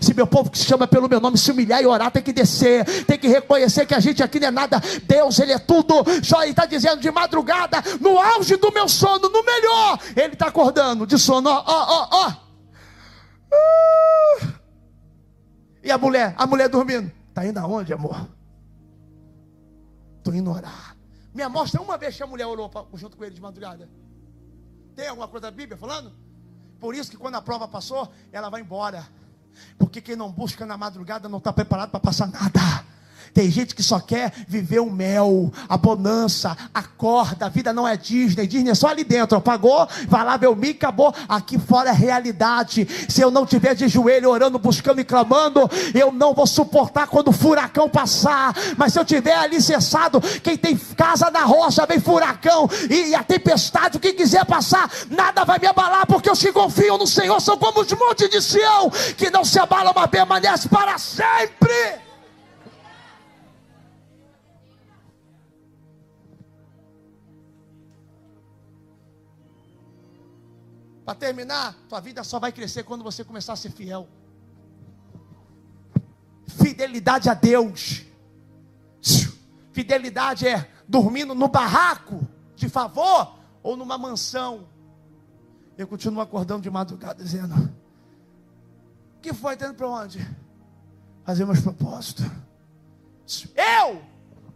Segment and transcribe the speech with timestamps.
[0.00, 2.32] Se meu povo que se chama pelo meu nome se humilhar e orar, tem que
[2.32, 4.80] descer, tem que reconhecer que a gente aqui não é nada.
[5.04, 6.04] Deus, Ele é tudo.
[6.22, 11.06] Jó está dizendo de madrugada, no auge do meu sono, no melhor, Ele está acordando
[11.06, 12.32] de sono, ó, ó, ó.
[13.52, 14.56] Uh!
[15.82, 18.28] E a mulher, a mulher dormindo, está indo aonde, amor?
[20.18, 20.96] Estou indo orar.
[21.32, 23.88] Me mostra uma vez que a mulher orou junto com ele de madrugada.
[24.96, 26.12] Tem alguma coisa da Bíblia falando?
[26.80, 29.06] Por isso que quando a prova passou, ela vai embora.
[29.78, 32.84] Porque quem não busca na madrugada não está preparado para passar nada.
[33.36, 37.44] Tem gente que só quer viver o mel, a bonança, a corda.
[37.44, 38.46] A vida não é Disney.
[38.46, 39.38] Disney é só ali dentro.
[39.42, 41.14] Pagou, vai lá ver o Mi, acabou.
[41.28, 42.88] Aqui fora é realidade.
[43.10, 47.28] Se eu não tiver de joelho orando, buscando e clamando, eu não vou suportar quando
[47.28, 48.54] o furacão passar.
[48.74, 53.22] Mas se eu tiver ali cessado, quem tem casa na rocha, vem furacão e, a
[53.22, 57.40] tempestade, o que quiser passar, nada vai me abalar, porque os que confiam no Senhor
[57.40, 62.00] são como os montes de Sião, que não se abalam, mas permanece para sempre.
[71.04, 74.08] Para terminar, tua vida só vai crescer quando você começar a ser fiel.
[76.60, 78.02] Fidelidade a Deus.
[79.72, 84.66] Fidelidade é dormindo no barraco de favor ou numa mansão.
[85.76, 87.54] Eu continuo acordando de madrugada dizendo:
[89.16, 89.56] O que foi?
[89.56, 90.26] Tendo para onde?
[91.24, 92.24] Fazer meus propósitos.
[93.54, 94.02] Eu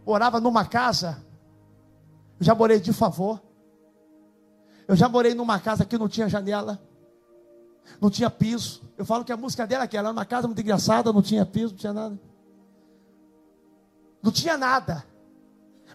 [0.05, 1.23] orava numa casa,
[2.39, 3.41] já morei de favor.
[4.87, 6.81] Eu já morei numa casa que não tinha janela,
[7.99, 8.81] não tinha piso.
[8.97, 11.45] Eu falo que a música dela é aquela, era uma casa muito engraçada, não tinha
[11.45, 12.19] piso, não tinha nada.
[14.23, 15.05] Não tinha nada.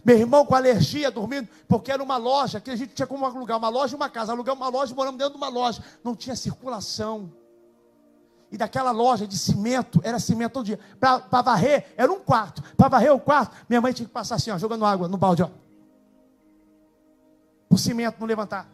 [0.07, 3.59] Meu irmão com alergia, dormindo, porque era uma loja, que a gente tinha como alugar
[3.59, 4.31] uma loja e uma casa.
[4.31, 5.83] Alugamos uma loja e moramos dentro de uma loja.
[6.05, 7.33] Não tinha circulação.
[8.49, 10.79] E daquela loja de cimento, era cimento todo dia.
[11.01, 12.63] Para varrer, era um quarto.
[12.77, 15.45] Para varrer o quarto, minha mãe tinha que passar assim, ó, jogando água no balde.
[17.69, 18.71] O cimento não levantar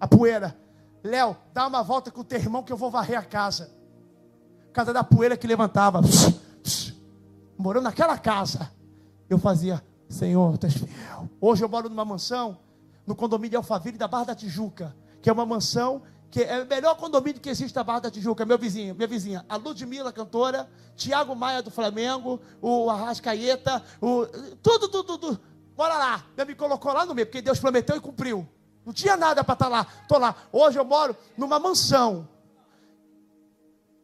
[0.00, 0.58] a poeira.
[1.04, 3.70] Léo, dá uma volta com o teu irmão que eu vou varrer a casa.
[4.72, 6.00] Casa da poeira que levantava.
[7.58, 8.74] Morando naquela casa.
[9.28, 11.28] Eu fazia, Senhor, tu és fiel.
[11.40, 12.58] Hoje eu moro numa mansão,
[13.06, 16.96] no condomínio Alphaville da Barra da Tijuca, que é uma mansão que é o melhor
[16.96, 21.34] condomínio que existe da Barra da Tijuca, meu vizinho, minha vizinha, a Ludmila, cantora, Tiago
[21.34, 24.26] Maia do Flamengo, o Arrascaeta, o,
[24.62, 25.40] tudo, tudo, tudo.
[25.76, 26.24] Bora lá.
[26.34, 28.46] Deus me colocou lá no meio, porque Deus prometeu e cumpriu.
[28.84, 29.86] Não tinha nada para estar tá lá.
[30.02, 30.34] Estou lá.
[30.52, 32.28] Hoje eu moro numa mansão,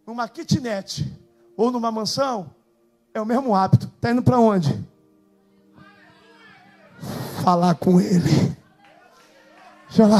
[0.07, 1.11] numa kitnet,
[1.57, 2.55] ou numa mansão.
[3.15, 3.91] É o mesmo hábito.
[3.97, 4.83] Está indo para onde?
[7.43, 8.57] Falar com ele.
[9.89, 10.19] Deixa lá.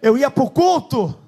[0.00, 1.18] Eu ia para o culto,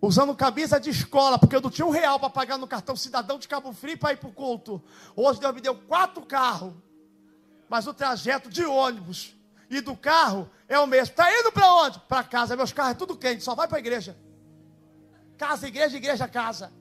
[0.00, 3.38] usando camisa de escola, porque eu não tinha um real para pagar no cartão cidadão
[3.38, 4.82] de Cabo Frio para ir para o culto.
[5.14, 6.72] Hoje Deus me deu quatro carros
[7.68, 9.34] mas o trajeto de ônibus
[9.68, 11.12] e do carro é o mesmo.
[11.12, 11.98] Está indo para onde?
[12.00, 12.56] Para casa.
[12.56, 14.16] Meus carros é tudo quente, só vai para a igreja.
[15.36, 16.72] Casa, igreja, igreja, casa.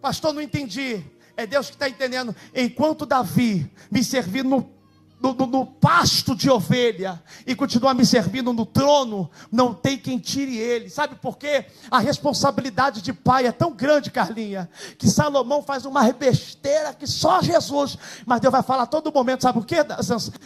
[0.00, 1.04] Pastor, não entendi.
[1.36, 2.34] É Deus que está entendendo.
[2.54, 4.76] Enquanto Davi me servir no
[5.20, 10.56] no, no, pasto de ovelha e continuar me servindo no trono, não tem quem tire
[10.56, 10.90] ele.
[10.90, 11.66] Sabe por quê?
[11.90, 17.40] A responsabilidade de pai é tão grande, Carlinha, que Salomão faz uma besteira que só
[17.40, 19.42] Jesus, mas Deus vai falar todo momento.
[19.42, 19.76] Sabe o que?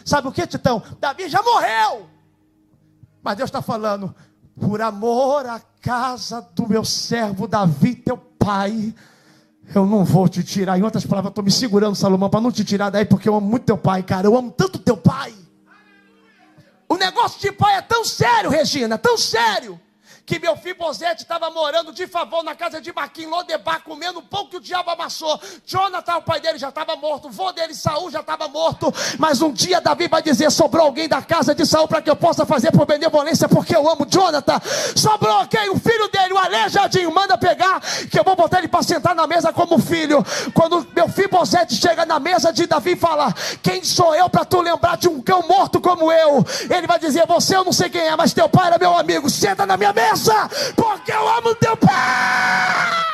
[0.05, 0.81] Sabe o que, Titão?
[0.99, 2.09] Davi já morreu,
[3.21, 4.15] mas Deus está falando,
[4.59, 8.93] por amor à casa do meu servo Davi, teu pai
[9.73, 10.77] eu não vou te tirar.
[10.77, 13.47] Em outras palavras, estou me segurando, Salomão, para não te tirar daí, porque eu amo
[13.47, 14.27] muito teu pai, cara.
[14.27, 15.33] Eu amo tanto teu pai.
[16.89, 19.79] O negócio de pai é tão sério, Regina, tão sério
[20.25, 24.23] que meu filho Bozete estava morando de favor na casa de Maquim, Lodebar, comendo o
[24.23, 25.39] pão que o diabo amassou.
[25.65, 27.27] Jonathan, o pai dele, já estava morto.
[27.27, 28.93] O vô dele, Saul, já estava morto.
[29.17, 32.15] Mas um dia Davi vai dizer: sobrou alguém da casa de Saul para que eu
[32.15, 34.59] possa fazer por benevolência, porque eu amo Jonathan.
[34.95, 35.69] Sobrou quem?
[35.69, 39.25] O filho dele, o aleijadinho, manda pegar, que eu vou botar ele para sentar na
[39.25, 40.23] mesa como filho.
[40.53, 44.45] Quando meu filho Bozete chega na mesa de Davi e fala: Quem sou eu para
[44.45, 46.45] tu lembrar de um cão morto como eu?
[46.69, 49.29] Ele vai dizer: Você eu não sei quem é, mas teu pai era meu amigo.
[49.29, 50.10] Senta na minha mesa
[50.75, 53.10] porque eu amo teu pai.